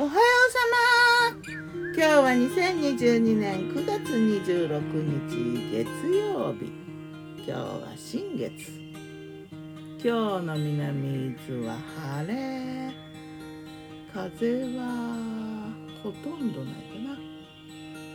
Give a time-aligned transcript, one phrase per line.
[0.00, 0.14] おはよう
[0.52, 0.58] さ
[1.34, 1.42] ま
[1.92, 4.70] 今日は2022年9月26
[5.26, 6.70] 日月曜日。
[7.38, 8.78] 今日は新月。
[10.00, 11.76] 今日の南伊豆は
[12.22, 12.94] 晴れ。
[14.14, 15.66] 風は
[16.04, 17.18] ほとんどないかな。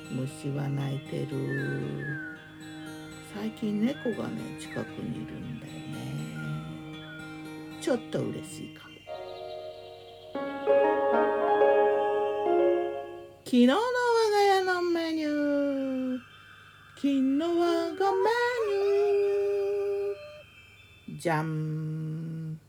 [0.09, 1.35] 虫は鳴いてる。
[3.35, 5.79] 最近猫がね近くにいるんだよね。
[7.81, 8.92] ちょっと嬉しいかも。
[13.53, 13.79] 昨日の我
[14.31, 16.19] が家のメニュー。
[16.95, 21.19] 昨日我がメニュー。
[21.19, 22.59] じゃん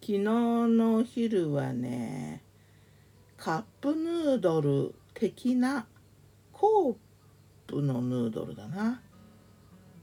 [0.00, 2.42] 昨日のお昼はね
[3.36, 5.86] カップヌードル的な
[6.54, 6.94] コー
[7.66, 9.02] プのヌードルだな。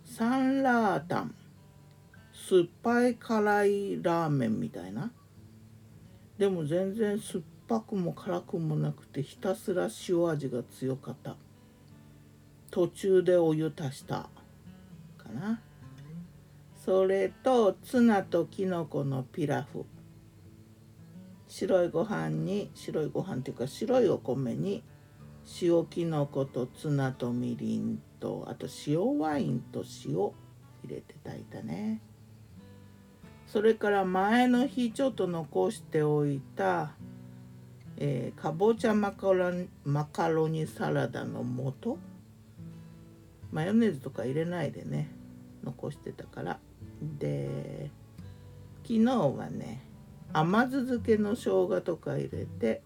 [0.05, 1.33] サンラータン。
[2.47, 5.11] 酸っぱい辛いラーメンみたいな。
[6.37, 11.35] でも全然酸っぱくも辛くもなくてひたすら塩味が強かった。
[12.71, 14.29] 途中でお湯足した。
[15.17, 15.61] かな。
[16.75, 19.85] それとツナとキノコのピラフ。
[21.47, 24.83] 白いご飯に白いご飯っていうか白いお米に
[25.61, 30.33] 塩きのことツナとみりんとあと塩ワインと塩入
[30.87, 32.01] れて炊いたね。
[33.45, 36.93] それから前の日ちょっと残しておいた
[37.97, 39.51] えー、かぼちゃマカロ
[39.85, 41.97] マカロニサラダの素？
[43.51, 45.11] マヨネーズとか入れないでね
[45.63, 46.59] 残してたから。
[47.19, 47.91] で
[48.81, 49.83] 昨日はね
[50.33, 52.81] 甘酢漬けの生姜とか入れて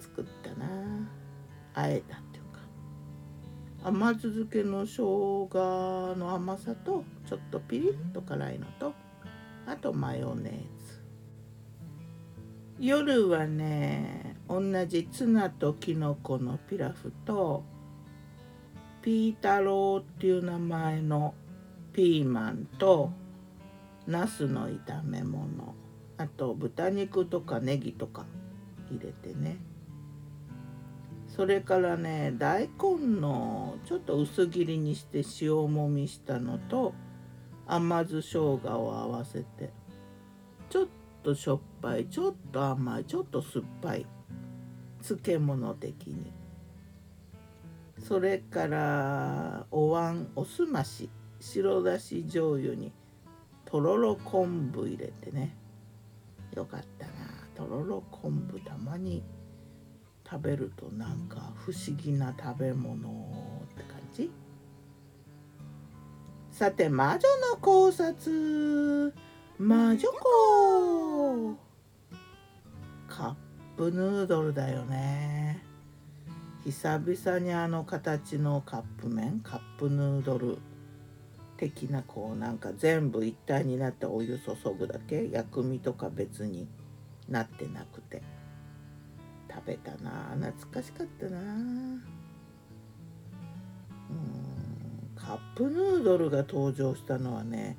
[0.00, 0.66] 作ったな。
[1.74, 2.60] あえたっていうか。
[3.84, 8.94] 甘酢漬けの生姜の甘さとちょっとピリッと辛いのと
[9.66, 10.81] あとマヨネーズ。
[12.84, 17.62] 夜はね同じツナとキノコのピラフと
[19.02, 21.32] ピータローっていう名前の
[21.92, 23.12] ピーマンと
[24.08, 25.76] ナスの炒め物
[26.16, 28.26] あと豚肉とかネギとか
[28.90, 29.58] 入れてね。
[31.28, 36.94] それからね大根のちょっと薄切りにして塩もみしたのと
[37.64, 39.70] 甘酢生姜を合わせて
[40.68, 40.86] ちょっ
[41.22, 44.06] としょっぱいちょっと甘いちょっと酸っぱい。
[45.02, 46.32] 漬物的に。
[47.98, 51.08] それからお椀おすまし。
[51.40, 52.92] 白だし醤油に
[53.64, 55.56] とろろ昆布入れてね。
[56.54, 57.12] よかったな。
[57.54, 59.22] とろろ昆布たまに
[60.28, 63.08] 食べるとなんか不思議な食べ物
[63.64, 64.30] って感じ。
[66.50, 68.91] さて魔女の考察。
[69.58, 71.58] 魔女子
[73.08, 73.34] カッ
[73.76, 75.62] プヌードルだよね。
[76.64, 80.58] 久々にあの形のカップ麺カップヌードル
[81.56, 86.68] 的なこうなんか全部一体になってお湯注ぐだけ薬味とか別に
[87.28, 88.22] なってなくて。
[89.52, 90.34] 食べたな。
[90.40, 91.38] 懐かしかったな。
[91.38, 92.02] うん
[95.14, 97.76] カップヌードルが登場したのはね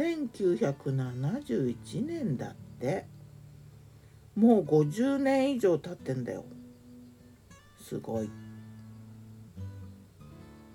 [0.00, 3.06] 1971年だって。
[4.34, 6.44] もう50年以上経ってんだよ。
[7.78, 8.30] すごい。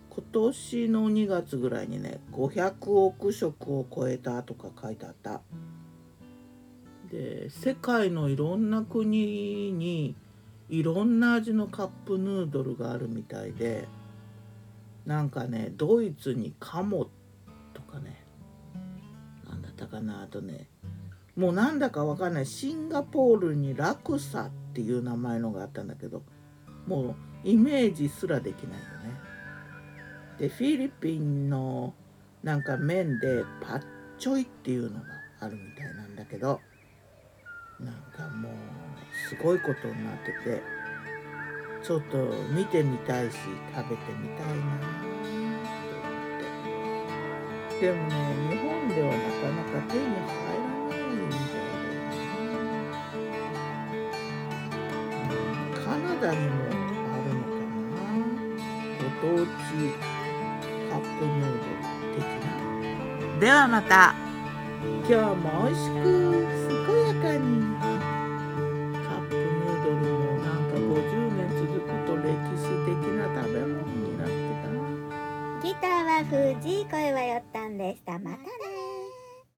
[0.09, 5.41] 今年の2月ぐらいにね500億食を超えたとか書いてあった。
[7.09, 10.15] で世界のいろんな国に
[10.69, 13.87] いろんな味のカップヌードルがあるみたいで
[15.05, 17.09] なんかねドイツにカモ
[17.73, 18.24] とかね
[19.75, 20.67] ったかなあとね
[21.35, 26.23] もうなんだかわかんないシンガポールにラクサっていう名前のがあったんだけど
[26.87, 29.19] もうイメージすらできないよね。
[30.39, 31.93] でフィリピンの
[32.43, 33.83] なんか麺でパッ
[34.17, 35.05] チョイっていうのが
[35.41, 36.59] あるみたいなんだけど
[37.79, 38.51] なんかもう
[39.29, 40.61] すごいことになってて
[41.83, 42.17] ちょっと
[42.51, 43.37] 見てみたいし
[43.75, 45.14] 食べてみたいな。
[47.81, 48.13] でもね
[48.49, 49.19] 日本ではなか
[49.51, 50.07] なか手に入
[50.55, 51.99] らないんだよね、
[55.75, 57.53] カナダにもあるのか
[57.91, 57.97] な。
[58.97, 59.51] ご当地
[60.89, 61.75] カップヌードル
[62.15, 62.47] 的な。
[63.39, 64.15] ではまた。
[65.07, 65.93] 今日も美味しく
[66.87, 67.45] 健やかに。
[69.03, 70.01] カップヌードルも
[70.41, 70.79] なんか50
[71.35, 72.23] 年続くと歴
[72.55, 74.31] 史的な食べ物になって
[74.63, 74.75] たな。
[75.61, 77.43] ギターは藤井声はよっ
[77.77, 78.54] たんでしたまたね